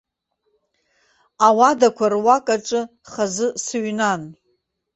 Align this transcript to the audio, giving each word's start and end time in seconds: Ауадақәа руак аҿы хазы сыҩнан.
Ауадақәа 1.47 2.05
руак 2.13 2.45
аҿы 2.55 2.81
хазы 3.11 3.47
сыҩнан. 3.63 4.21